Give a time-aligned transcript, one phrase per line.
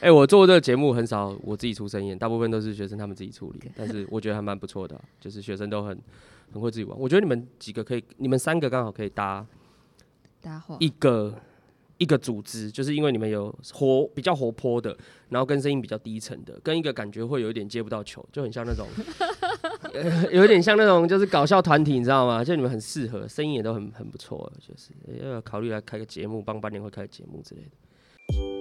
[0.00, 3.70] 哎、欸，我做这个节目很少我自己出声音，大部分都是学生他们自己处理。
[3.76, 5.98] 但是我觉得还蛮不错的、啊，就是学生都很
[6.52, 6.98] 很会自己玩。
[6.98, 9.46] 我觉得你们几个可以，你们三个刚好可以搭
[10.40, 11.34] 搭话一个。
[12.00, 14.96] 一个组织，就是因为你们有活比较活泼的，
[15.30, 18.86] 然后跟声音比较低沉的，跟一个感觉会有一点接不到球，就很像那种，
[19.92, 22.44] 呃、有点像那种就是搞笑团体，你知道吗？
[22.44, 28.57] 就你们很适合，声音也都很很不错，就是要考虑来开个节目，帮班年会开个节目之类的。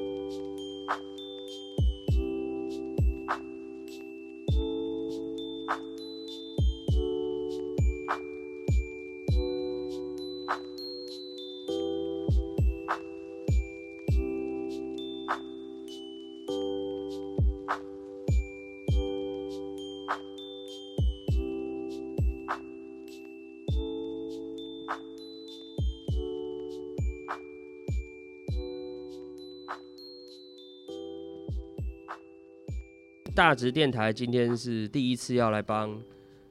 [33.37, 35.95] 大直电台今天是第一次要来帮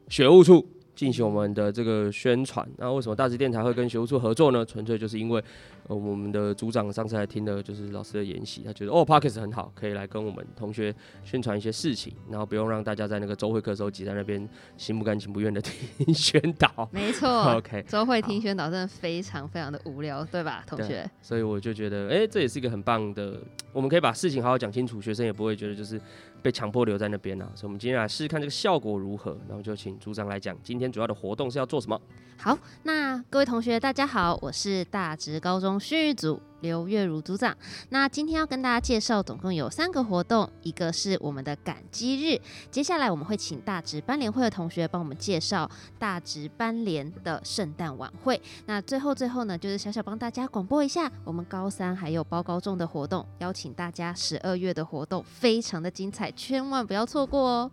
[0.09, 2.65] 学务处进行我们的这个宣传。
[2.79, 4.65] 那为什么大直电台会跟学务处合作呢？
[4.65, 5.43] 纯粹就是因为。
[5.89, 15.63] 呃，我们的组长上次来听的就是老师的研习，他觉得哦，Podcast 很好，可以来跟我们同学宣传一些事情，然后不用让大家在那个周会课时候挤在那边心不甘情不愿的
[15.97, 16.89] 听宣导。
[16.91, 21.09] 没错， OK，周会听宣导真的非常非常的无聊，对吧，同学？
[21.23, 23.41] 所以我就觉得，哎、欸，这也是一个很棒的，
[23.73, 26.01] 我们可以把事情好好讲清楚，学生也不会觉得就是
[26.47, 27.51] 被强迫留在那边啊。
[27.57, 32.01] 所以，我们今天来试试看这个效果如何，然后就请组长来讲，今天主要的活动是要做什么？
[32.39, 37.57] 好，那各位同学大家好，我是大直高中训育组刘月如组长。
[37.91, 42.41] 那今天要跟大家介绍，总共有三个活动，一个是我们的感激日。
[42.73, 48.43] 接下来我们会请大直班联会的同学帮我们介绍大直班联的圣诞晚会。
[48.67, 57.71] 那最后最后呢，就是小小帮大家广播一下我们高三还有包高中的活动，邀请大家十二月的活动非常的精彩，千万不要错过哦。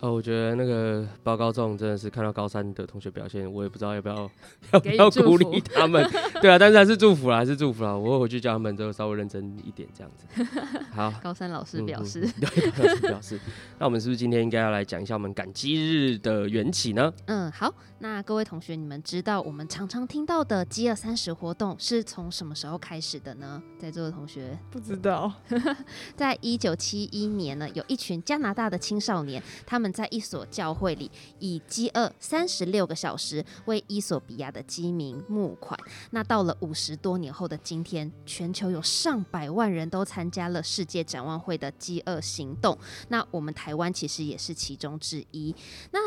[0.00, 4.30] 哦，我觉得那个报告中真的是看到高三的同学表现，我也不知道要不要
[4.72, 6.08] 要不要鼓励他们，
[6.40, 7.96] 对啊，但是还是祝福啦，还是祝福啦。
[7.96, 10.44] 我会回去叫他们就稍微认真一点，这样子。
[10.92, 13.40] 好，高三老师表示，嗯嗯、对，高三表示。
[13.80, 17.12] 那我们是不是今天应该要来讲一下我们感激日的缘起呢？
[17.26, 17.74] 嗯，好。
[18.00, 23.60] 那各位同学，你们知道我们常常听到的饥饿三十活动是从什么时候开始的呢？
[23.76, 25.32] 在座的同学不知道。
[26.14, 29.87] 在一九七一年呢，有一群加拿大的青少年，他们。
[29.92, 35.78] 在一所教会里，以饥饿三十六个小时为伊索比亚的饥民募款。
[36.10, 42.76] 那到了五十多年后的今天，全球有上百万人都参加了世界展望会的饥饿行动。
[43.08, 45.54] 那我们台湾其实也是其中之一。
[45.90, 45.98] 那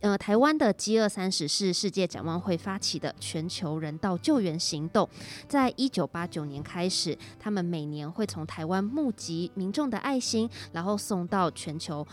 [0.00, 5.08] 呃，台湾的饥饿三十是世界展望会发起的全球人道救援行动。
[5.46, 12.06] 在一九八九年开始，他们每年会从台湾募集民众的爱心，然后送到全球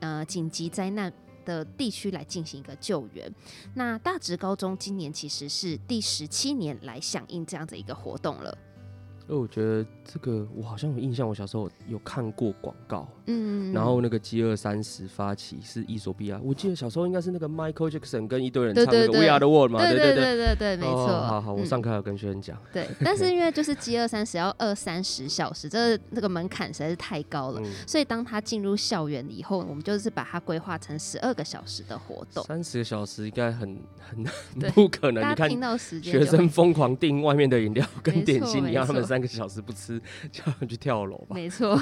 [0.00, 1.12] 呃紧急灾难
[1.44, 3.30] 的地区来进行一个救援。
[3.74, 8.56] 那大直高中今年其实是第十七年来响应这样的一个活动了。
[9.28, 13.08] 那我觉得这个我好像有印象，我小时候有看过广告。
[13.26, 21.08] 嗯，然后那个饥饿三十发起是伊索比亚，我记得小时候应该是那个 Michael Jackson 跟一堆人唱那个 We Are the World 嘛，对对对对对对，没错。
[21.08, 22.56] 好好，我上课有跟学生讲。
[22.72, 32.44] 对， 但是因为就是饥饿三十要二三十小时，这那个门槛实在是太高了，所以当他进入校园以后，我们就是把它规划成十二个小时的活动。
[32.44, 34.24] 三十个小时应该很很
[34.72, 35.50] 不可能，你看
[36.00, 40.00] 学生疯狂订外面的饮料跟点心，你让他们三个小时不吃，
[40.30, 41.34] 就要去跳楼吧？
[41.36, 41.78] 没错，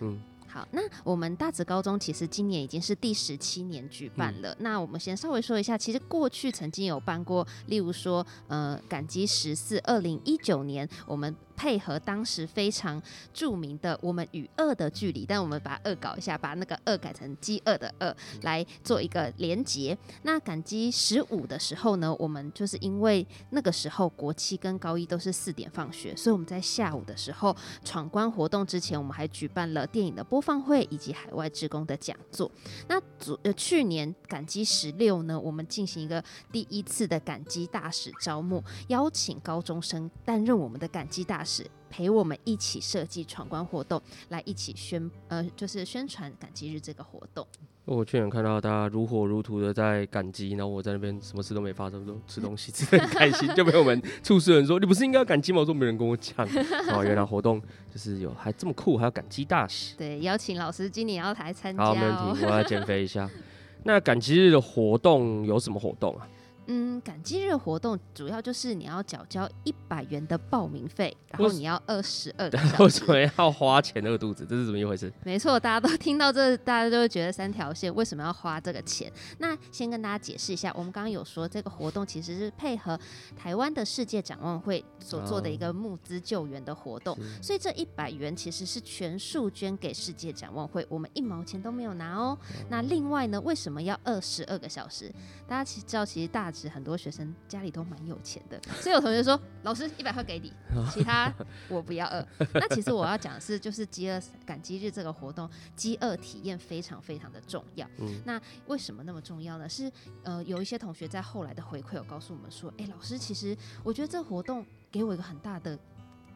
[0.00, 0.20] 嗯。
[0.48, 4.52] 好，那我们大直高中其实今年已经是第十七年举办了。
[4.52, 11.34] 嗯、那我们先稍微说一下，其实过去曾经有办过，例如说，呃，感激十四，二零一九年我们。
[11.56, 13.02] 配合当时非常
[13.32, 19.96] 著名的“我们与恶的距离”，但我们把恶搞一下，把那个“恶”改成“饥饿”的“饿”，来做一个连结。
[20.22, 32.50] 那感激十五的时候呢，我们就是因为那个时候国七跟高一都是四点放学，所以我们在下午的时候闯关活动之前，我们还举办了电影的播放会以及海外职工的讲座。
[32.88, 36.22] 那昨呃去年感激十六呢，我们进行一个
[36.52, 41.45] 第一次的感激大使招募，邀请高中生担任我们的感激大使。
[41.46, 47.46] 是陪我们一起设计闯关活动，来一起宣呃，就是宣传感激日这个活动。
[47.84, 56.44] 我去年看到大家如火如荼的在赶集，然后我在那边什么事都没发生，都 吃东西吃的很开心，就被我们处事人说：“你不是应该要赶集吗？”我说：“没人跟我讲。
[56.92, 59.94] ”哦，原来活动就是有还这么酷，还有感激大使。
[59.96, 61.86] 对，邀请老师今年要来参加，哦。
[61.86, 63.30] 好，没问题，我要减肥一下。
[63.84, 66.26] 那感激日的活动有什么活动啊？
[66.66, 72.82] 嗯，感激日活动主要就是你要缴交一百元的报名费，然后你要二十二个 小时。
[72.82, 74.46] 为什么要花钱饿肚子？
[74.48, 75.12] 这是怎么一回事？
[75.24, 79.12] 没错，大家都 听到这，大家都会觉得三条线为什么要花这个钱？
[79.38, 82.98] 那先跟大家解释一下，我们刚刚有说这个活动其实是配合
[83.36, 92.26] 台湾的世界展望会所做的一个募资救援的活动，哦、所以这一百元其实是全数捐给世界展望会，我们一毛钱都没有拿哦。
[92.26, 95.12] 哦那另外呢，为什么要二十二个小时？
[95.46, 100.52] 大家其实知道，其实大直很多学生家里都蛮有钱的，所以有同学说：“老师一百块给你，
[100.90, 101.32] 其他
[101.68, 107.86] 我不要饿。”那其实我要讲的是，就是饥饿感激日这个活动，饥饿体验非常非常的重要。
[107.98, 109.68] 嗯、那为什么那么重要呢？
[109.68, 109.92] 是
[110.22, 115.78] 呃，有一些同学在后来的回馈有告诉我们说：“哎、欸，老师，其实我觉得这个活动给我一个很大的。”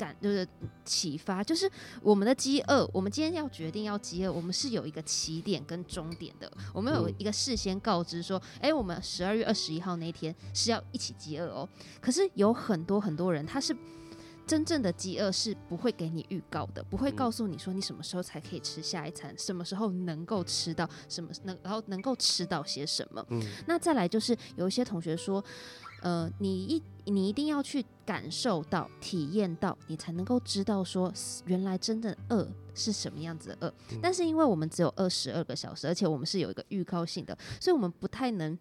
[0.00, 0.48] 感就是
[0.82, 1.70] 启发，就是
[2.00, 2.88] 我们的饥饿。
[2.90, 6.50] 我们今天要决定要饥饿，我们是有一个起点跟终点的。
[6.72, 11.68] 我们有一个事先告知说，哎、欸，我们十二月二十一号那天是要一起饥饿哦。
[12.00, 13.76] 可是有很多很多人，他是
[14.46, 23.22] 真正的饥饿是不会给你预告的，不会告诉你说你什么时候才可以吃下一餐，什么时候能够吃到什么能，然后能够吃到些什么。
[23.28, 25.44] 嗯，那再来就是有一些同学说。
[26.02, 31.12] 呃，你一你一定要去感受到、体验到，你才能够知道说，
[31.46, 33.74] 原来真正饿是什么样子的饿。
[33.90, 38.58] 嗯、但是因为我们只有二十二个小时，而且我们是有一个预告性的，所以我们不太能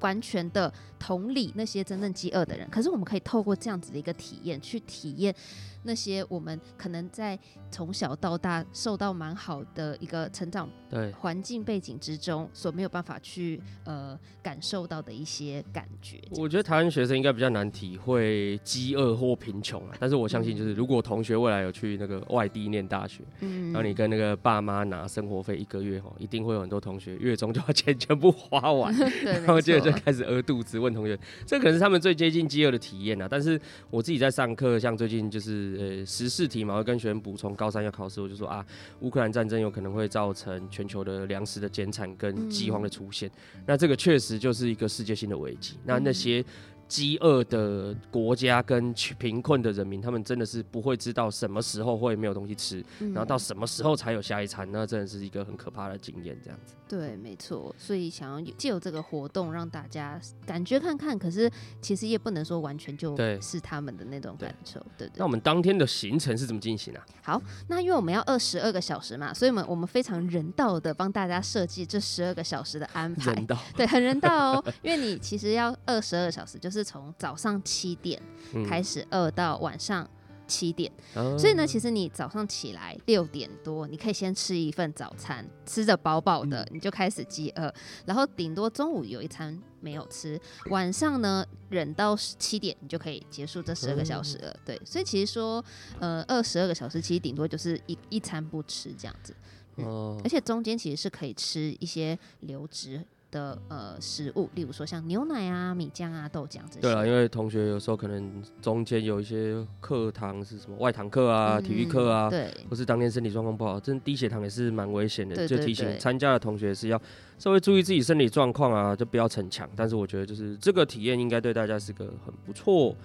[0.00, 2.68] 完全的同理那些真正饥饿的人。
[2.70, 5.34] 可是我们可以透过这样子的一个体验，去体验。
[5.82, 7.38] 那些我们可能在
[7.70, 16.20] 从小到大受到蛮好的一个成长对环境背景之中，所没有办法去呃感受到的一些感觉。
[16.32, 33.28] 我觉得台湾学生应该比较难体会饥饿或贫穷啊，但是我相信就是如果同学未来有去那个外地念大学，嗯，然后你跟那个爸妈拿生活费一个月哈，一定会有很多同学月中就把钱 全部花完，对， 然后接着就开始饿肚子，问同学，这可能是他们最接近饥饿的体验啊。
[33.30, 33.58] 但是
[33.90, 35.69] 我自己在上课，像最近就是。
[35.78, 37.54] 呃，十四题嘛，会跟学生补充。
[37.54, 38.64] 高三要考试，我就说啊，
[39.00, 43.28] 乌克兰战争有可能会造成全球的粮食的减产跟饥荒的出现。
[43.54, 45.76] 嗯、那这个确实就是一个世界性的危机。
[45.84, 46.44] 那那些
[46.90, 56.36] 饥饿的国家跟贫困的人民，他们真的是不会知道什么时候会没有东西吃，嗯、然后到什么时候才有下一餐，那真的是一个很可怕的经验。
[56.42, 56.74] 这样子。
[56.88, 57.72] 对，没错。
[57.78, 61.48] 所以想要借由这个活动让大家感觉看看，可是
[61.80, 64.84] 其实也不能说完全就是他们的那种感受。
[64.98, 65.12] 对，对。
[65.18, 67.06] 那我们当天的行程是怎么进行啊？
[67.22, 73.32] 好，那因为我们要二十二个小时嘛，所以我们我们非常人道的帮大家设计这十二个小时的安排。
[73.34, 73.56] 人道。
[73.76, 74.64] 对，很人道哦。
[74.82, 78.20] 因为你其实要二十二个小时，就是从早上七点
[78.68, 80.08] 开始饿到晚上。
[80.50, 80.90] 七点，
[81.38, 87.72] 所以呢，其实你早上起来六点多，你可以先吃一份早餐，吃着饱饱的，你就开始饥饿，
[88.04, 90.36] 然后顶多中午有一餐没有吃，
[90.70, 94.52] 晚上呢忍到七点，你就可以结束这十二个小时了。
[94.64, 95.64] 对，所以其实说，
[96.00, 99.32] 呃，二十二个小时其实顶多就是一一餐不吃这样子，
[99.76, 103.00] 嗯，而且中间其实是可以吃一些流质。
[103.30, 106.80] 的呃食物，例如说像牛奶啊、米浆啊、豆浆这些。
[106.80, 115.46] 对啊，因为同学有时候可能中间有一些课堂是什么外堂课啊、嗯、体育课啊，对，或是当天身体状况不好，真低血糖也是蛮危险的。
[115.46, 117.00] 就提醒参加的同学是要
[117.38, 119.68] 稍微注意自己身体状况啊，就不要逞强。
[119.76, 122.96] 但是我觉得就是这个体验应该对大家是个很不错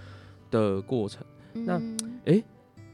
[0.50, 1.24] 的过程。
[1.54, 1.74] 嗯、那
[2.32, 2.36] 哎。
[2.36, 2.44] 欸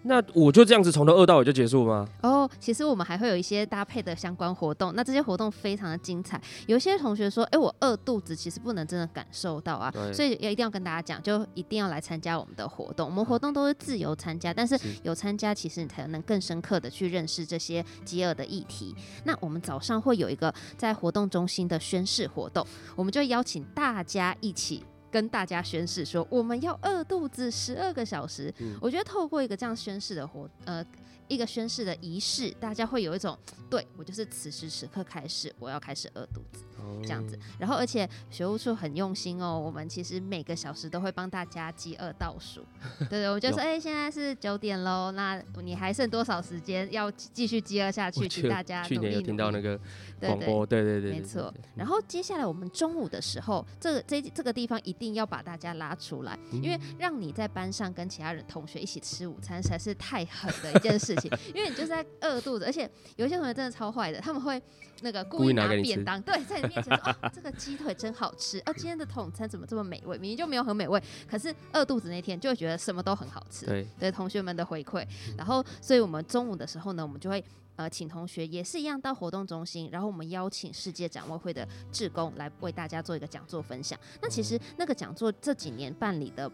[0.04, 2.08] 那我就这样子从头饿到尾就结束吗？
[2.24, 4.94] 哦，其实我们还会有一些搭配的相关活动。
[4.96, 6.42] 那这些活动非常的精彩。
[6.66, 13.08] 有些同学说：“哎、欸，我饿肚子，其实不能真的感受到啊。”所以也一定要跟大家讲，就一定要来参加我们的活动。
[13.08, 18.96] 我们活动都是自由参加，但是有参加，其实你才能更深刻的去认识这些饥饿的议题。
[19.24, 22.66] 那我们早上会有一个在活动中心的宣誓活动，
[22.96, 24.84] 我们就邀请大家一起。
[25.12, 28.52] 跟大家宣誓说，我们要饿肚子十二个小时。
[28.60, 30.84] 嗯、我觉得透过一个这样宣誓的活，呃，
[31.28, 33.38] 一个宣誓的仪式，大家会有一种，
[33.70, 36.64] 对，我就是此时此刻开始，我要开始饿肚子。
[37.04, 42.62] 这样子，然后而且学务处很用心哦，我们其实每个小时都会帮大家饥饿倒数，
[43.10, 48.28] 对 对，我就说，哎，现在是九点喽，那你还剩多少时间要继续饥饿下去？
[48.28, 49.80] 请大家去年有听到那个
[50.20, 51.54] 广播，对对对，没错。
[51.76, 64.62] 然后接下来我们中午的时候，这个这这个地方一定要把大家拉出来，因为让你在班上跟其他人同学一起吃午餐实在是太狠的一件事情， 因为你就是在饿肚子，而且有一些同学真的超坏的，他们会
[65.02, 66.71] 那个故意拿便当，对，在。
[66.72, 70.18] 面前说啊，这个鸡腿真好吃啊，今天的统餐怎么这么美味？
[70.18, 73.66] 明明就没有很美味，可是饿肚子那天就会觉得什么都很好吃。
[73.66, 75.06] 对，对同学们的回馈，
[75.38, 77.44] 然后所以我们中午的时候呢，我们就会
[77.76, 84.00] 呃请同学也是一样到活动中心，然后我们邀请世界展望会的志工来为大家做一个讲座分享。
[84.22, 86.50] 那其实那个讲座这几年办理的。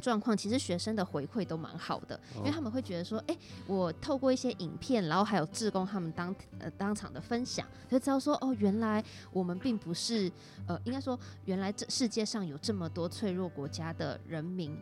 [0.00, 10.30] 状况其实学生的回馈都蛮好的，因为他们会觉得说，哎、欸，我透过一些影片，然后还有志工他们当呃当场的分享，就知道说，哦，原来我们并不是
[10.66, 14.76] 呃，应该说，原来这世界上有这么多脆弱国家的人民，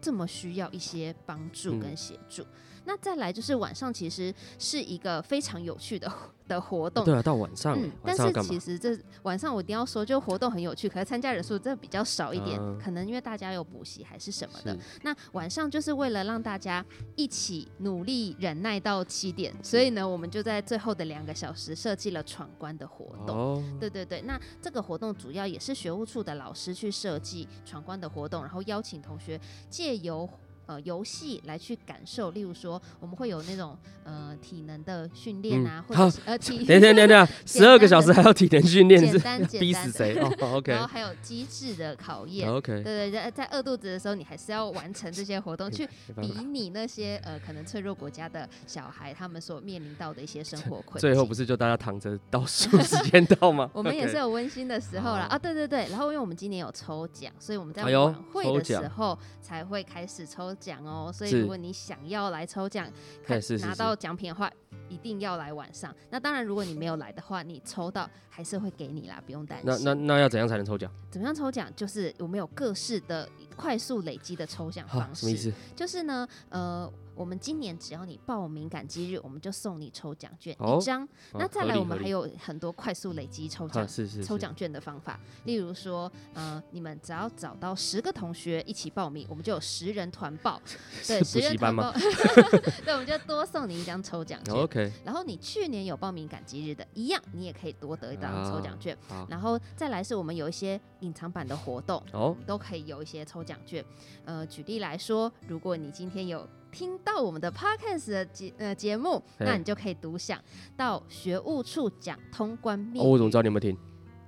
[0.00, 2.42] 这么需要一些帮助跟协助。
[2.42, 2.46] 嗯
[2.88, 6.10] 那再来就是晚上，其实是一个非常有趣的
[6.48, 7.04] 的活动。
[7.04, 14.74] 对啊，到晚上，嗯，但是其实这晚上我一定要说，就活动很有趣，可是参加人数真的比较少一点，可能因为大家有补习还是什么的。
[15.02, 16.82] 那晚上就是为了让大家
[17.14, 23.62] 一起努力忍耐到七点，所以呢，我们就在最后的两个小时设计了闯关的活动。
[23.78, 30.26] 对对对，那这个活动主要也是学务处的老师去设计闯关的活动，然后邀请同学借由。
[30.68, 40.18] 呃，游戏来去感受，例如说，我们会有那种呃体能的训练啊，嗯、或者是呃体，等等等等， 十二个小时还要体能训练，简单简单，逼死谁？
[40.18, 40.70] 哦，OK。
[40.76, 42.82] 然后还有机智的考验，OK。
[42.82, 45.88] 对对，在在饿肚子的时候，你还是要完成这些活动， 去
[46.20, 51.00] 比拟那些呃可能脆弱国家的小孩他们所面临到的一些生活困境。
[51.00, 53.70] 最后不是就大家躺着倒数时间到吗？
[53.72, 55.38] 我们也是有温馨的时候了啊！
[55.38, 60.54] 对对对，然后因为我们今年有抽奖，所以我们在晚会的时候才会开始抽。
[60.58, 62.90] 奖哦，所以如果你想要来抽奖，
[63.24, 64.50] 看拿到奖品的话，
[64.88, 65.94] 一定要来晚上。
[66.10, 69.84] 那当然，如果你没有来的话，你抽到还是会给你啦，不用担心。
[69.84, 70.90] 那那那要怎样才能抽奖？
[71.10, 71.70] 怎么样抽奖？
[71.74, 75.20] 就是我们有各式的快速累积的抽奖方式。
[75.20, 75.52] 什么意思？
[75.74, 76.92] 就是呢，呃。
[77.18, 81.06] 我们今年只要你报名感激日，我们就送你抽奖券一张。
[81.32, 83.84] 那再来，我们还有很多快速累积抽奖
[84.24, 85.18] 抽奖券的方法。
[85.44, 90.62] 例如说，呃，你们只要找到十个同学一起报名，我们就有十人团报。
[91.08, 91.92] 对，十人团报。
[92.86, 94.54] 对，我们就多送你一张抽奖券。
[94.54, 94.92] OK。
[95.04, 98.96] 然后你去年有报名感激日的，一样你也可以多得一张抽奖券。
[99.28, 103.84] 然后再来是我们有一些隐藏版的活动，哦，都可以有一些抽奖券。
[104.24, 110.38] 呃，举例来说，如果你今天有听到我们的 podcast 的节呃节目，那你就可以独享
[110.76, 113.02] 到学务处讲通关密语。
[113.02, 113.76] 哦，我怎么知道你有没有听？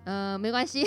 [0.05, 0.83] 呃，没关系，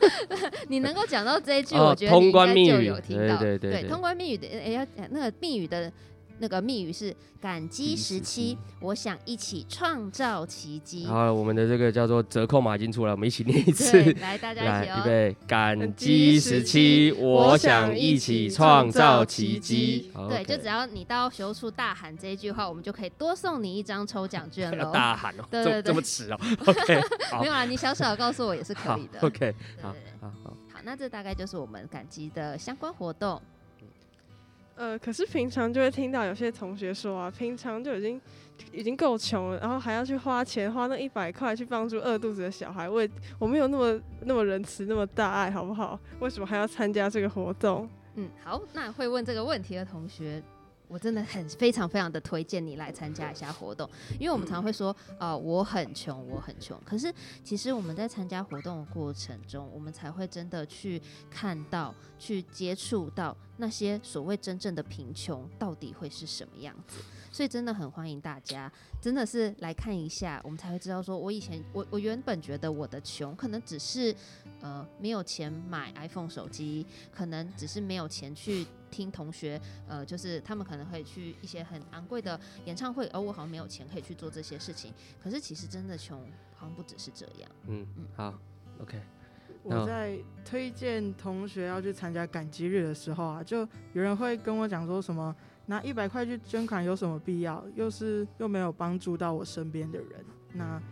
[0.68, 3.36] 你能够讲到这一句，我觉得你应该就有听到。
[3.36, 5.92] 对对对，对，通关密语的，哎呀，那个密语的。
[6.38, 11.06] 那个密语是感激时期，我想一起创造奇迹。
[11.06, 14.02] 好，我们的这个叫做折扣码已经出来，我们一起念一次。
[14.14, 14.96] 来，大家一起哦。
[14.98, 20.10] 预备，感激时期，我想一起创造奇迹。
[20.28, 24.90] 对，就只要你到学务处大喊这一句话，我们就可以多送你一张抽奖券喽。
[24.94, 26.38] 大喊哦，对对对，这么迟哦。
[26.66, 27.00] OK，
[27.40, 29.20] 没有啦，你小小的告诉我也是可以的。
[29.20, 29.88] OK，好，
[30.20, 33.40] 好，好，好，那这大概就是我们感激的相关活动。
[34.76, 38.20] 呃，可是平常就会听到有些同学说啊，平常就已经
[38.72, 43.06] 已经够穷了，然后还要去花钱花那一百块去帮助饿肚子的小孩，我
[43.38, 45.98] 我没有那么那么仁慈那么大爱，好不好？
[46.18, 47.88] 为什么还要参加这个活动？
[48.16, 50.42] 嗯，好，那会问这个问题的同学。
[50.94, 56.80] 我真的很非常非常的推荐你来参加一下活动，因为我们常会说，呃，我很穷，我很穷。
[56.84, 67.00] 可是其实我们在参加活动的过程中，我们才会真的去看到、去接触到那些所谓真正的贫穷到底会是什么样子。
[67.34, 74.14] 所以真的很欢迎大家，真的是来看一下，我们才会知道说，我以前我我原本觉得我的穷可能只是
[74.60, 84.94] 呃没有钱买 iPhone 手机，可能只是没有钱去听同学呃就是他们可能会去一些很昂贵的演唱会，而我好像没有钱可以去做这些事情。
[85.20, 86.20] 可是其实真的穷
[86.54, 87.50] 好像不只是这样。
[87.66, 88.38] 嗯嗯，好
[88.80, 89.02] ，OK。
[89.64, 95.34] 我在推荐同学要去参加感激日的时候啊，就有人会跟我讲说什么。
[95.66, 97.64] 拿一百块去捐款有什么必要？
[97.74, 100.82] 又是又没有帮助到我身边的人，那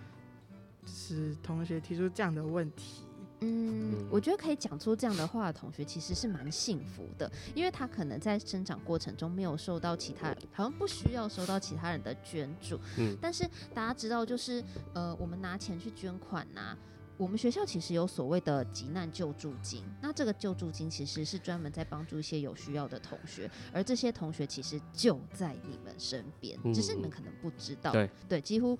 [0.87, 3.05] 是同学提出这样的问题。
[3.45, 12.79] 嗯，我觉得可以讲出这样的话的同学其实是蛮幸福的，因为他可能在生长过程中没有受到其他人，好像不需要收到其他人的捐助。
[12.99, 14.63] 嗯，但是大家知道，就是
[14.95, 16.79] 呃，我们拿钱去捐款呐、啊。
[17.23, 27.93] 我们学校其实有所谓的急难救助金，那这个救助金其实是专门在帮助一些有需要的同学，而这些同学其实就在你们身边，只是你们可能不知道。
[27.93, 28.77] 对对，几乎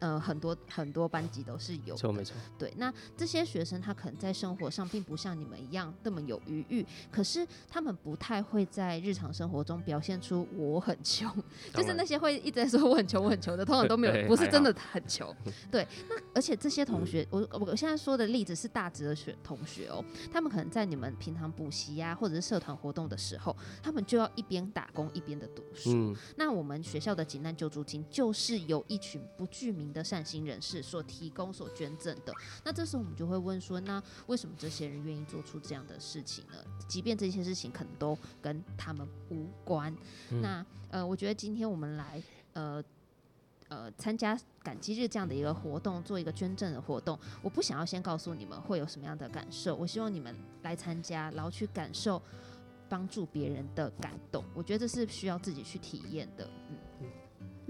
[0.00, 2.34] 呃，很多很多班级都是有错没错。
[2.58, 11.30] 对，那这些学生他可能在生活上并不像你们一样那么有余裕，可是他们不太会在日常生活中表现出我很穷，
[11.72, 15.34] 就是那些会一直在说我很穷我很穷的，通常都没有，不是真的很穷。
[15.70, 25.92] 对，那而且这些同学，我我现在说的例子是大职的学同学哦，他们可能在你们平常补习呀或者是社团活动的时候，他们就要一边打工一边的读书。
[25.92, 32.32] 嗯，那我们学校的急难救助金就是有一群不具名的善心人士所提供、所捐赠的，
[32.64, 36.54] 那这时候我们就会问说，那为什么这些人愿意做出这样的事情呢？
[36.86, 39.92] 即便这些事情可能都跟他们无关。
[40.30, 42.82] 嗯、那呃，我觉得今天我们来呃
[43.68, 52.22] 呃参加感激日这样的一个活动，做一个捐赠的活动，我不想要先告诉你们会有什么样的感受，我希望你们来参加，然后去感受
[52.88, 54.44] 帮助别人的感动。
[54.54, 56.48] 我觉得这是需要自己去体验的。
[56.68, 56.76] 嗯。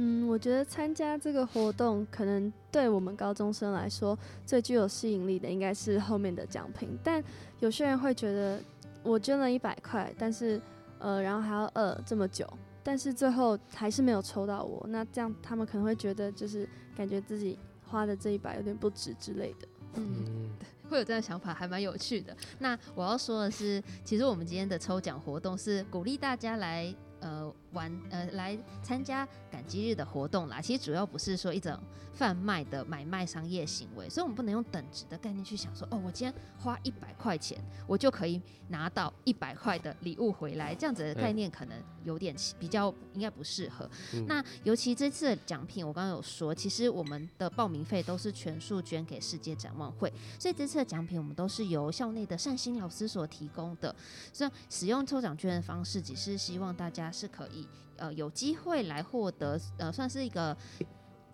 [0.02, 6.98] 嗯，我觉得参加这个活动，可能对我们高中生来说最具有吸引力的，应该是后面的奖品。
[7.04, 7.22] 但
[7.58, 8.58] 有些人会觉得，
[9.02, 10.58] 我捐了一百块，但是
[11.00, 12.50] 呃，然后还要饿这么久，
[12.82, 14.82] 但是最后还是没有抽到我。
[14.88, 16.66] 那这样他们可能会觉得，就是
[16.96, 19.68] 感觉自己花的这一百有点不值之类的。
[19.96, 20.48] 嗯，
[20.88, 22.34] 会有这样的想法，还蛮有趣的。
[22.58, 26.94] 那我要说的是，其实我们今天的抽奖活动是鼓励大家来。
[27.22, 30.60] 呃，玩呃，来参加感激日的活动啦。
[30.60, 31.78] 其实主要不是说一种
[32.12, 40.74] 贩卖的买卖商业行为，所以我们不能用等值的概念去想说，哦，我今天花一百块钱，我就可以拿到一百块的礼物回来。
[40.74, 43.88] 这样子的概念可能有点比较应该不适合。
[44.14, 53.94] 嗯、那尤其这次的奖品，我刚刚有说，其实我们的报名费都是全数捐给世界展望会，所以这次的奖品我们都是由校内的善心老师所提供的。
[54.32, 57.10] 所以使用抽奖券的方式，只是希望大家。
[57.10, 57.59] 是可以，
[57.96, 60.56] 呃，有机会来获得，呃，算是一个，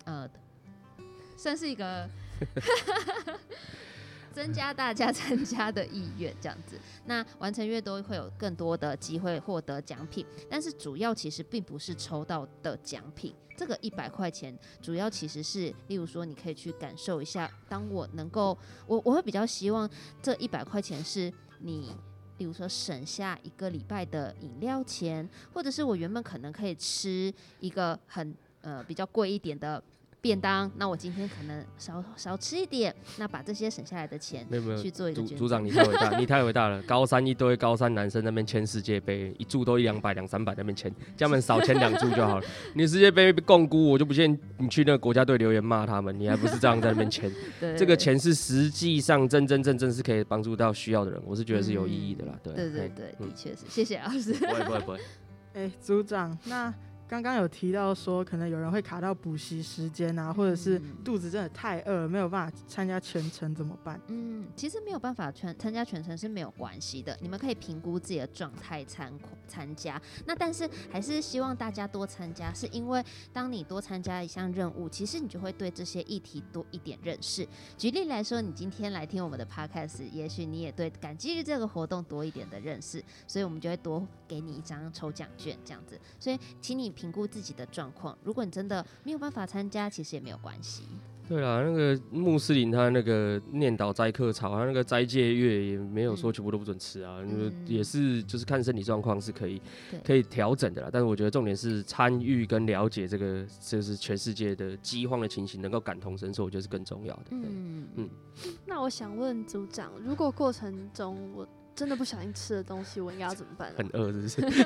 [0.05, 0.29] 呃，
[1.37, 2.09] 算是一个，
[4.35, 6.79] 增加大家 参加的意愿，这样子。
[7.05, 10.27] 那完成越多，会有更多的机会获得奖品。
[10.51, 19.89] 但是主要其实并不是抽到的奖品，这个一百块钱，主要其实是，例如说，你可以去感受一下，当我能够，我我会比较希望
[20.21, 21.95] 这一百块钱是你。
[22.39, 29.83] 例如说，省下一个礼拜的饮料钱，或者是我原本可能可以吃一个很呃比较贵一点的。
[30.27, 36.83] 便当，那我今天可能少少吃一点，那把这些省下来的钱，没有没有去做一个组组长，你太伟大，你太伟大了。
[36.83, 42.47] 高三一堆高三男生那边签世界杯，一注都一两百两三百那边签，叫他们少签两注就好了。
[42.75, 47.31] 你世界杯共估，我就不信你去那个国家队留言骂他们，你还不是这样在那边签？
[47.79, 52.33] 这个钱是实际上真真正正是可以帮助到需要的人，我是觉得是有意义的啦。
[52.43, 54.33] 对对对对，的确是，谢谢老师。
[54.33, 55.01] 不会不会不会。
[55.55, 56.75] 哎，组长那。
[57.09, 64.01] 刚刚有提到说，可能有人会卡到补习时间啊，或者是肚子真的太饿了，没有办法参加全程怎么办？
[64.09, 69.13] 嗯，其实没有办法全参加全程是没有关系的，你们可以评估自己的状态参
[69.47, 70.03] 参加。
[70.25, 77.47] 那但是还是希望大家多参加，是因为当你多参加一项任务，其实你就会对这些议题多一点认识。
[77.79, 85.97] 举例来说，你今天来听我们的 podcast，也许你也对感激日这个活动多一点的认识，所以我们就会多给你一张抽奖券这样子。
[86.19, 86.96] 所以，请你。
[86.97, 90.83] 评估自己的状况，如果你真的没有办法参加，其实也没有关系。
[91.29, 99.61] 对啦，那个穆斯林他那个念叨斋课草，他那个斋戒月也没有说全部都不准吃啊，嗯、也是就是看身体状况是可以
[100.05, 100.89] 可以调整的啦。
[100.93, 107.25] 但是我觉得重点是参与跟了解这个就是全世界的饥荒的情形，能够感同身受，我觉得是更重要的。
[107.31, 108.09] 嗯嗯。
[108.65, 111.45] 那我想问组长，如果过程中我
[111.77, 113.71] 真的不小心吃的东西，我应该要怎么办？
[113.77, 114.65] 很饿，是不是？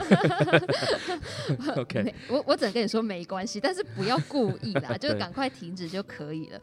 [1.80, 6.60] OK， 我我只能跟你说没关系，但是不要故意啦， 就赶快停止就可以了。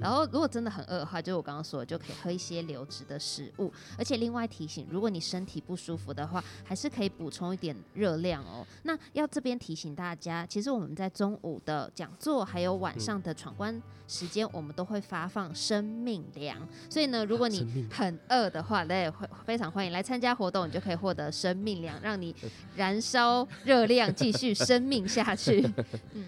[0.00, 3.70] 然后如果真的很饿的话，就我刚刚说的，就可以喝一些流质的食物。
[3.98, 8.66] 而且另外提醒，如果你身体不舒服的话，还是可以补充一点热量哦。
[8.84, 16.56] 那要这边提醒大家，其实我们在中午的讲座，还有晚上的闯关时间，我们都会发放生命粮。
[16.88, 19.92] 所以呢，如果你很饿的话，那也会非常欢迎。
[19.92, 22.34] 你来参加活动，你就可以获得生命粮，让你
[22.76, 25.60] 燃烧热量，继续生命下去。
[26.14, 26.24] 嗯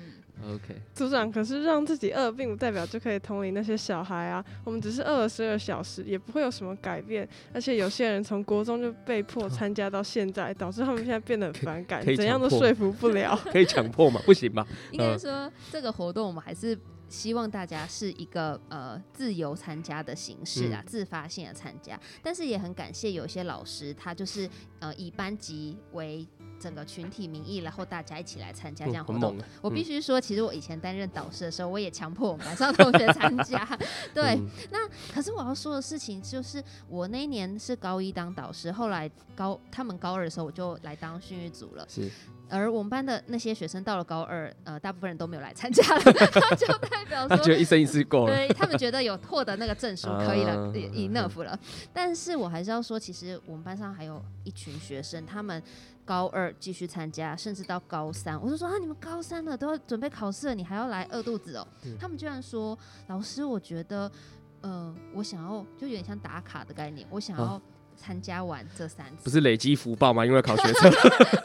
[0.46, 0.74] ，OK。
[0.92, 4.44] 组长，可是让自己饿，并不代表就可以同理那些小孩啊。
[4.64, 7.26] 我们只是饿了十二小时，也不会有什么改变。
[7.52, 13.38] 而且有些人从国中就被迫参加到现在，导致他们现在变得很反感，怎样都说服不了。
[13.52, 14.20] 可以强迫吗？
[14.26, 14.66] 不行吧？
[14.90, 16.76] 应该说这个活动我们还是。
[17.08, 21.98] 希望大家是一个呃自由参加的形式啊，嗯、自发性的参加。
[22.22, 24.48] 但是也很感谢有些老师，他就是
[24.80, 26.26] 呃以班级为
[26.58, 29.36] 整个群体名义，然后大家一起来参加这样活动。
[29.60, 33.66] 我必须说，其实我以前担任导师的时候，我也强迫我们 班上同学参加。
[34.12, 34.78] 对，嗯、那
[35.12, 41.86] 可是我要说的事情就是，我那一年是高一当导师，后来高他们高二的时候，我就来当训育组了。
[41.88, 42.10] 是。
[42.50, 46.02] 而我们班的那些学生到了高二，呃，大部分人都没有来参加了，
[46.56, 51.58] 就代表说，他觉得一生一次够了，对他们觉得有获得那个证书可以了， enough 了。
[51.92, 55.60] 但是我还是要说，其实我们班上还有一群学生，他们
[56.04, 61.66] 高二继续参加，甚至到高三，我就说啊，你们高三了都要准备考试了，你还要来饿肚子哦？
[61.84, 64.10] 嗯、他们居然说，老师，我觉得，
[64.60, 67.44] 呃，我想要就有点像打卡的概念，我想要。
[67.44, 67.62] 啊
[67.96, 70.26] 参加完这三次，不是累积福报吗？
[70.26, 70.90] 因为考学测，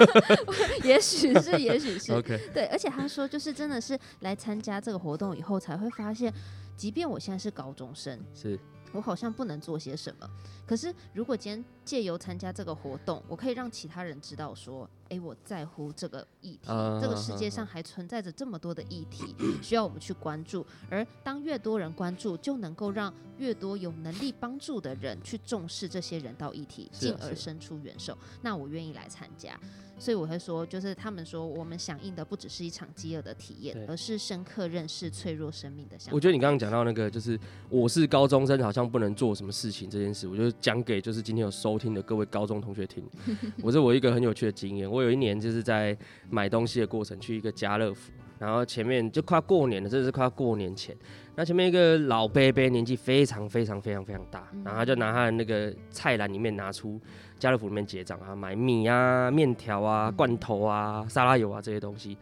[0.83, 2.11] 也许是，也许是。
[2.11, 6.33] OK，对，而且他说，就是真的是来参加这个活动以后，才会发现，
[6.75, 8.59] 即便我现在是高中生，是。
[8.91, 10.29] 我好像不能做些什么，
[10.65, 16.67] 可是如果今天借由参加这个活动，我可以让其他人知道说，哎，我在乎这个议题，
[16.99, 29.59] 这个世界上还存在着这么多的议题 需要我们去关注，而当越多人关注，就能够让越多有能力帮助的人去重视这些人道议题，进而伸出援手，那我愿意来参加。
[29.99, 36.15] 所以我会说，就是他们说，我们响应的不只是一场饥饿的体验，而是深刻认识脆弱生命的想法。
[36.15, 37.37] 我觉得你刚刚讲到那个，就是
[37.69, 43.03] 我是高中生，好像不能做什么事情这件事，我就讲给就是今天有收听的各位高中同学听。
[43.61, 45.95] 我是我一个很有趣的经验，我有一年就是在
[46.29, 50.95] 买东西的过程，去一个家乐福，然后前面就快要过年了，这是快要过年前，
[51.35, 56.99] 那前面一个老伯伯，年纪非常非常非常非常大，然后他就拿他的那个菜篮里面拿出。
[57.39, 62.17] 家乐福里面结账啊，买米啊、面条啊、罐头啊、沙拉油啊这些东西，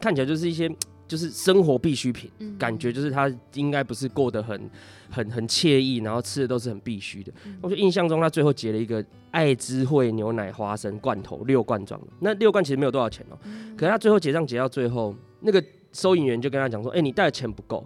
[0.00, 0.70] 看起来就是一些
[1.08, 4.70] 就是生活必需品，嗯、感觉就是他应该不是过得很
[5.10, 7.32] 很很惬意，然后吃的都是很必须的。
[7.44, 13.38] 嗯、我就印象中他最后结了一个爱之会牛奶花生罐头六罐装，那六罐其实没有多少钱哦、
[13.76, 17.84] 可是他最后结账结到最后，那个收银员就跟他讲说：“哎、欸，你带的钱不够。”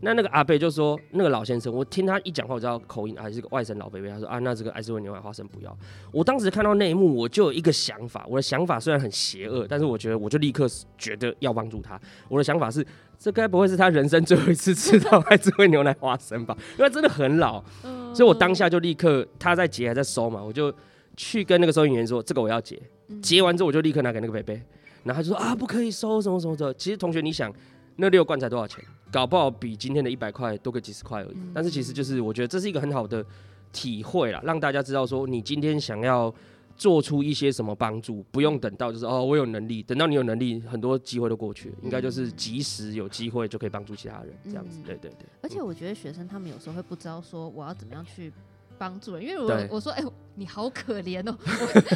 [0.00, 4.08] 那那个阿贝就说，那个老先生，我听他一讲话，我知道口音还是个外省老伯伯。
[4.10, 5.74] 他说啊，那这个爱之味牛奶花生不要。
[6.12, 8.26] 我当时看到那一幕，我就有一个想法。
[8.28, 10.66] 我的想法虽然很邪恶，但是我觉得我就立刻
[10.98, 11.98] 觉得要帮助他。
[12.28, 12.86] 我的想法是，
[13.18, 16.54] 这该不会是他人生最后一次吃到爱之味牛奶花生吧？
[16.76, 17.64] 因为真的很老，
[18.12, 20.74] 所以我当下就立刻他在结还在收嘛，我就
[21.16, 22.78] 去跟那个收银员说，这个我要结。
[23.22, 24.60] 结完之后我就立刻拿给那个伯伯，
[25.04, 26.74] 然后他就说啊，不可以收什么什么的。
[26.74, 27.52] 其实同学你想。
[27.96, 28.84] 那六罐才多少钱？
[29.12, 31.36] 搞不好比今天的一百块多个几十块而已。
[31.54, 33.24] 但是其实就是我觉得这是一个很好的
[33.72, 36.34] 体会啦，让大家知道说，你今天想要
[36.76, 44.80] 做出一些什么帮助，不用等到就是哦我有能力，等到你有能力，很多机会都过去了，应该就是及时有机会就可以帮助其他人这样子。
[44.84, 45.24] 对对对。
[45.40, 48.32] 而且我觉得学生他们有时候会不知道说我要怎么样去。
[48.78, 51.36] 帮助人，因为我我说，哎、欸，你好可怜哦，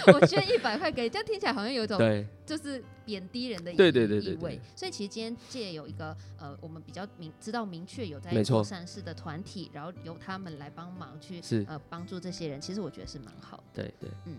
[0.06, 1.98] 我 我捐一百块给，这样听起来好像有一种
[2.46, 3.76] 就是贬低人的意味。
[3.76, 4.60] 对对对对对。
[4.74, 13.82] 所以其实今天借有一个呃，我们比较明知道明确有在做善事的团体，然后由他们来帮忙去呃帮助这些人，其实我觉得是蛮好的。
[13.82, 14.36] 对对，嗯。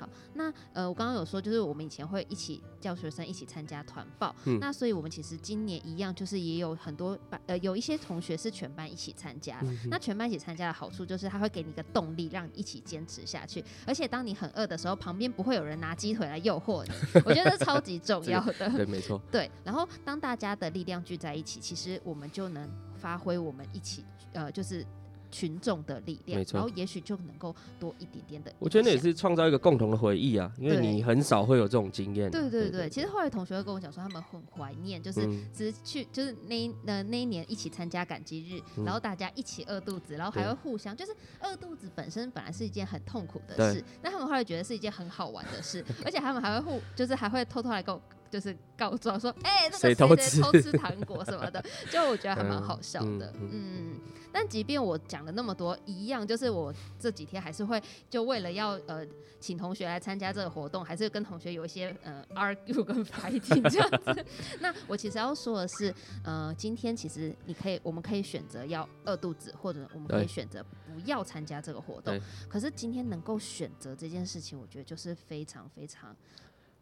[0.00, 9.60] 好，那呃，我刚刚有说，就是我们以前会一起叫学生一起参加团报，嗯、那所以我们其实今年一样，就是也有很多班，呃，有一些同学是全班一起参加。
[9.62, 13.62] 嗯、那全班一起参加的好处就是，他会给你一个动力，让你一起坚持下去。
[13.86, 16.90] 而且当你很饿的时候，旁边不会有人拿鸡腿来诱惑你，
[17.26, 18.70] 我觉得这超级重要的。
[18.70, 19.20] 对，没错。
[19.30, 24.86] 对，然后当大家的力量聚在一起，其实我们就能发挥我们一起，呃，就是。
[25.30, 28.52] 群众的力量，然后也许就能够多一点点的。
[28.58, 32.30] 我觉得那也是创造一个共同的回忆啊，因为你很少会有这种经验。
[32.30, 35.20] 对对对，其实后来同学会跟我讲说，他们很怀念，就是
[35.52, 48.00] 只是去，就是那呃那一年一起参加感激日，嗯、然后大家一起饿肚子，然后还会互相，就是饿肚子本身本来是一件很痛苦的事，那他们后来觉得是一件很好玩的事，而且他们还会互，就是还会偷偷来跟我。
[48.30, 54.00] 就是告状说，哎、欸，那个谁偷吃糖果什么的， 就我觉得还蛮好笑的，嗯，嗯，嗯。
[54.32, 59.04] 但即便我讲了那么多，一样就是我这几天还是会，就为了要呃
[59.40, 64.24] 请同学来参加这个活动，还是跟同学有一些呃 argue 跟 fighting 这样子。
[64.60, 72.16] 那我其实要说的是，呃，今天其实你可以，我们可以选择要饿肚子，或者我们可以选择不要参加这个活动。
[72.48, 76.14] 可是今天能够选择这件事情，我觉得就是非常非常。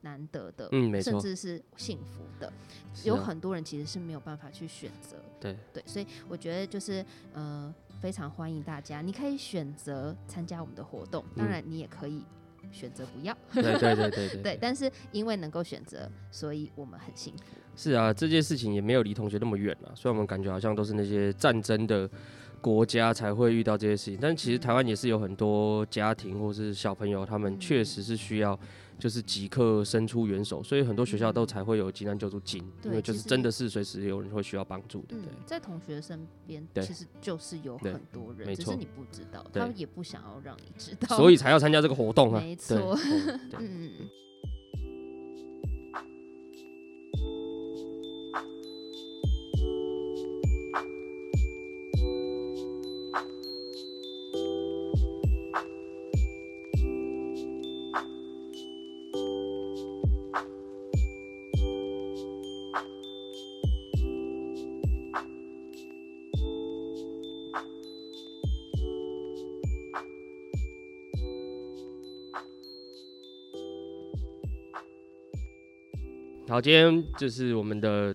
[0.01, 2.53] 难得的，嗯，没错，甚至是幸福的，
[3.05, 5.57] 有很多人其实是没有办法去选择，对。
[5.73, 12.25] 对，所以我觉得就是呃，非常欢迎大家，你可以选择参加我们的活动，当然你也可以
[12.71, 17.57] 选择不要，对对对对 对，但是因为能够选择，所以我们很幸福。
[17.75, 22.09] 是啊，这件事情也没有离同学那么远了，虽然我们感觉好像都是那些战争的。
[22.61, 24.19] 国家才会遇到这些事情。
[24.21, 28.59] 但其实台湾也是有很多家庭或是小朋友，他们确实是需要
[28.99, 35.17] 就是即刻伸出援手，所以很多学校都才会有急难救助金，因为就是真的是随时有人会需要帮助的。
[35.17, 42.41] 对，在同学身边，其实就是有很多人，只是你不知道，他们也不想要让你知道，所以才要参加这个活动啊。
[42.41, 42.99] 没错，
[43.59, 44.09] 嗯。
[76.59, 78.13] 好，今天就是我们的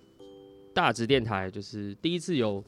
[0.74, 2.62] 大直电台，就是第一次有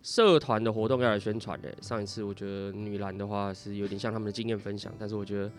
[0.00, 1.68] 社团的活动要来宣传的。
[1.80, 5.50] 上一次我觉得女篮的话是有点像他们的经验分享，但是我觉得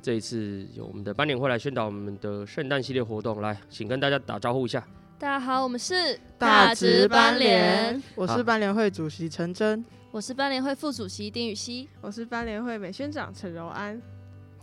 [0.00, 4.82] 这一次有我们的班联会来宣导我们的圣诞系列活动，来，请跟大家打招呼一下。
[5.18, 14.00] 大家好，我们是大直班联，我是班联会主席陈真，我是班联会副主席丁雨熙，我是班联会美宣长陈柔安。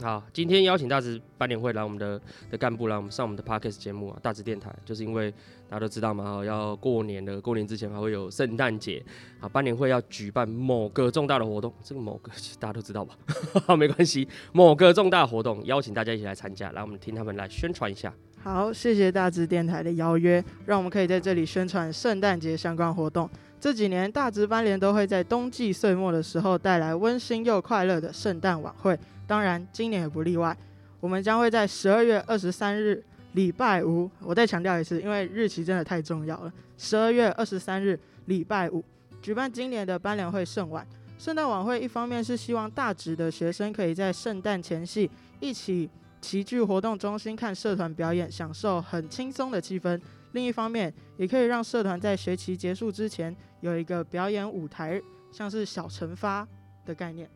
[0.01, 5.29] 好，今天邀请大直班联会来我们的的干部来我们上我们的 Podcast 节目啊，大直电台，就是因为
[5.69, 9.03] 大家都知道嘛，要过年了，过年之前还会有圣诞节，
[9.41, 13.13] 啊，班联会要举办某个重大的活动，这个某个大家都知道吧，
[13.75, 18.13] 没关系，某个重大活动邀请大家一起来参加，来我们听他们来宣传一下。
[18.41, 23.29] 好，谢谢大直电台的邀约，让我们可以在这里宣传圣诞节相关活动。
[23.59, 28.97] 这几年大直班联都会在冬季岁末的时候带来温馨又快乐的圣诞晚会。
[29.29, 30.57] 当然，今年也不例外。
[30.99, 32.99] 我们将会在十二月二十三日
[33.33, 36.51] 礼拜五，我再强调一次，因为日期真的太重要了。
[36.79, 38.83] 十二月二十三日礼拜五
[39.21, 40.83] 举办今年的班联会圣晚。
[41.19, 45.07] 圣诞晚会一方面是希望大直的学生可以在圣诞前夕
[45.39, 45.87] 一起
[46.19, 49.95] 齐聚活动中心看社团表演，享受很轻松的气氛；
[50.31, 54.99] 另一方面，也可以让社团在学期结束之前有一个表演舞台，
[55.31, 56.47] 像是小惩罚
[56.83, 57.29] 的概念。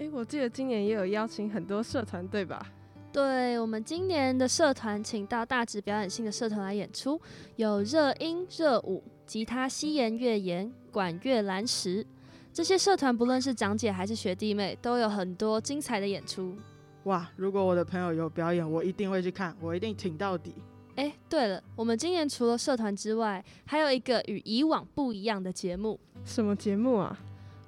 [0.00, 2.66] 诶，我记得今年也有邀请很多社团，对吧？
[3.12, 7.20] 对，我们今年的社团请到大直表演性的社团来演出，
[7.56, 12.06] 有热音、热舞、吉他、西言、乐言、管乐、蓝石。
[12.50, 16.56] 这些社团不论是长姐还是学弟妹，都有很多精彩的演出。
[17.04, 17.30] 哇！
[17.36, 20.54] 如果我的朋友有表演，我一定会去看，我一定挺到底。
[20.94, 26.00] 诶，对了，我们今年除了社团之外，还有一个与以往不一样的节目。
[26.24, 27.18] 什么节目啊？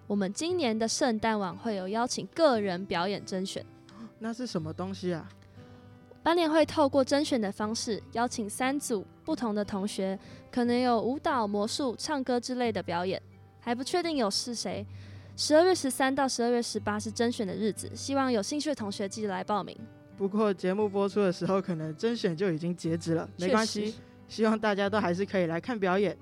[0.07, 3.65] 我们今年的圣诞晚会有邀请个人表演甄选，
[4.19, 5.29] 那是什么东西啊？
[6.23, 10.19] 班联会透过甄选的方式，邀请三组不同的同学，
[10.51, 13.21] 可能有舞蹈、魔术、唱歌之类的表演，
[13.59, 14.87] 还不确定有是谁。
[15.37, 19.77] 十二月十三到十二月十八是甄选的日子，希望有兴趣的同学记得来报名。
[20.17, 23.95] 不过节目播出的时候，可能甄选就已经截止了，没关系，
[24.29, 26.17] 希望大家都还是可以来看表演。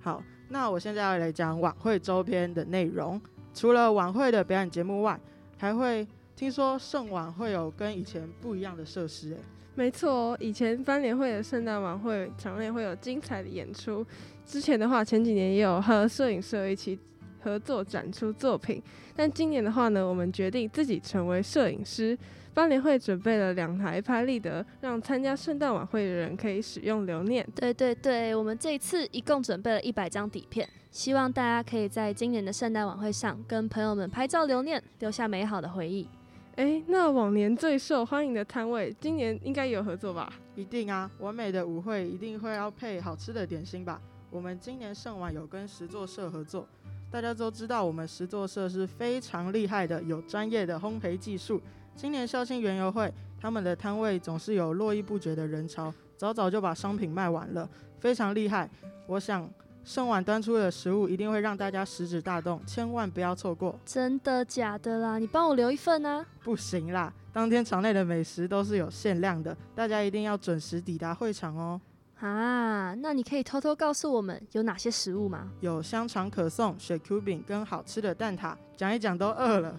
[0.00, 0.22] 好。
[0.48, 3.20] 那我现在要来讲晚会周边的内容。
[3.52, 5.18] 除了晚会的表演节目外，
[5.56, 9.32] 还会听说圣晚会有跟以前不一样的设施。
[9.34, 9.38] 哎，
[9.74, 14.04] 没错，以前班联会的圣诞晚会场内会有精彩的演出。
[14.44, 16.98] 之前的话，前几年也有和摄影社一起
[17.40, 18.82] 合作展出作品。
[19.16, 22.18] 但今年的话呢，我们决定自己成为摄影师。
[22.54, 27.44] 班联会准备了两台拍立得，让参加圣诞晚会的人可以使用留念。
[27.54, 36.08] 对对对，我们这一次一共准备了一百张底片，希望大家可以在今年的圣诞晚会上跟朋友们拍照留念，留下美好的回忆。
[36.54, 40.32] 哎，那往年最受欢迎的摊位，今年应该有合作吧？
[40.54, 44.00] 一定啊，完美的舞会一定会要配好吃的点心吧？
[44.30, 46.68] 我们今年圣晚有跟十座社合作，
[47.10, 51.60] 大家都知道我们十座社是非常厉害的，有专业的烘焙技术。
[51.96, 58.68] 今年校庆园游会，他们的摊位总是有络绎不绝的人潮，早早就把商品卖完了，非常厉害。
[59.06, 59.48] 我想
[59.84, 63.78] 盛晚端出的食物一定会让大家食指大动，千万不要错过。
[63.84, 65.18] 真的假的啦？
[65.18, 66.24] 你帮我留一份啊？
[66.42, 71.80] 不行啦，当天场内的美食都是有限量的，大家一定要准时抵达会场哦。
[72.18, 75.50] 啊，那你可以偷偷告诉我们有哪些食物吗？
[75.60, 79.78] 有香肠可颂、雪 Q 饼跟好吃的蛋挞，讲一讲都饿了。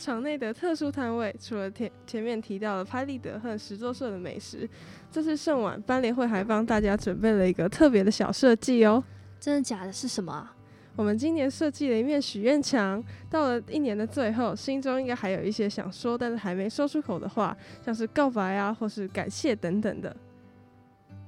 [0.00, 4.66] 场内的特殊摊位，除了前前面提到的拍立得和实作社的美食，
[5.12, 9.04] 这次盛晚班联会还帮大家准备了一个特别的小设计哦。
[9.38, 9.92] 真的假的？
[9.92, 10.56] 是什么啊？
[10.96, 20.16] 我们今年设计了一面许愿墙，到了一年的最后，心中应该还有一些想说但是还没说出口的话，像是告白啊，或是感谢等等的。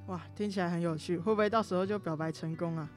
[0.07, 2.89] 哇，听起来很有趣，会不会到时候就表白成功啊？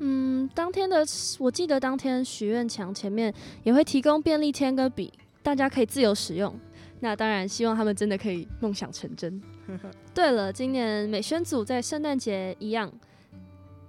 [0.00, 1.04] 嗯，当天的
[1.38, 3.32] 我记得当天许愿墙前面
[3.62, 6.58] 也会提供便利贴跟笔，大家可以自由使用。
[7.00, 9.40] 那当然，希望他们真的可以梦想成真。
[10.12, 12.90] 对了，今年美宣组在圣诞节一样，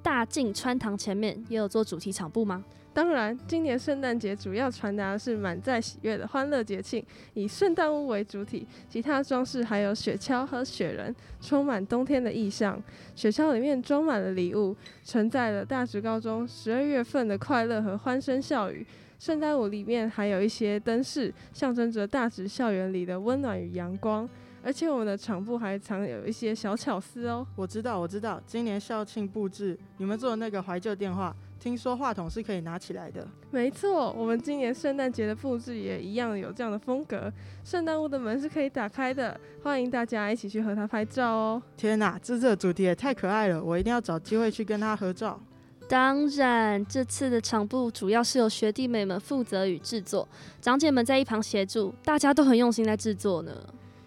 [0.02, 2.63] 大进穿堂前面也有做主题场布吗？
[2.93, 7.01] 当然，今年圣诞节主要传达的是满载喜悦的欢乐节庆，
[7.34, 12.82] 以圣诞屋为主体，其他装饰还有雪橇和雪人，充满冬天的意象。
[13.15, 14.75] 雪橇里面装满了礼物，
[15.06, 18.86] 承载了大直高中十二月份的快乐和欢声笑语。
[19.17, 24.27] 圣诞舞里面还有一些灯饰，象征着大直校园里的温暖与阳光。
[24.63, 27.45] 而且我们的场布还藏有一些小巧思哦。
[27.56, 33.26] 我知道，我知道，今年校庆布置，你们做的那个怀旧电话，听说话筒是可以拿起来的。
[33.52, 37.32] 没错，我们今年圣诞节的布置也一样有这样的风格。
[37.63, 41.62] 圣诞屋的门是可以打开的，欢迎大家一起去和他拍照哦。
[41.78, 45.39] 天哪，这这主题也太可爱了，我一定要找机会去跟他合照。
[45.88, 50.28] 当然，这次的场布主要是由学弟妹们负责与制作，
[50.60, 53.52] 长姐们在一旁协助，大家都很用心在制作呢。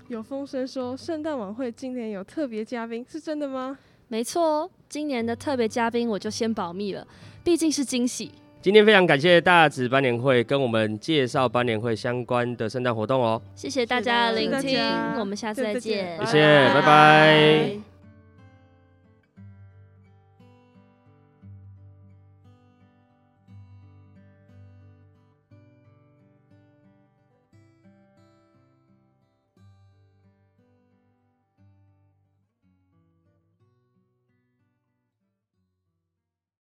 [0.08, 3.78] 有风声说圣诞晚会今年有特别嘉宾，是真的吗？
[4.14, 7.04] 没错，今年的特别嘉宾我就先保密了，
[7.42, 8.30] 毕竟是惊喜。
[8.62, 13.42] 今天非常感谢大直班年会跟我们介绍班年会相关的圣诞活动哦。
[13.56, 14.80] 谢谢大家的聆听，
[15.18, 17.93] 我们下次再见，谢谢，拜拜。